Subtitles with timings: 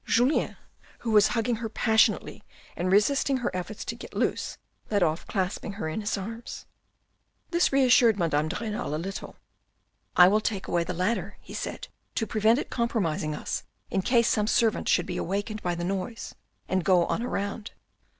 [0.07, 0.57] Julien,
[1.01, 2.41] who was hugging her passionately
[2.75, 4.57] and resisting her efforts to get loose,
[4.89, 6.65] left off clasping her in his arms.
[7.51, 9.35] This reassured Madame de Renal a little."
[10.17, 13.61] I will take away the ladder," he said," to prevent it com promising us
[13.91, 16.33] in case some servant should be awakened by the noise,
[16.67, 17.69] and go on a round."